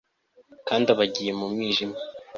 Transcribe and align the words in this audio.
kandi 0.67 0.85
aba 0.93 1.03
agiye 1.07 1.31
mu 1.39 1.45
mwijima 1.51 1.97